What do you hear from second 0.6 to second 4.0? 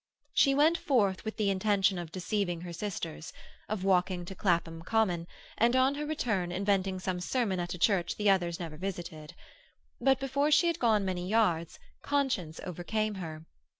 forth with the intention of deceiving her sisters, of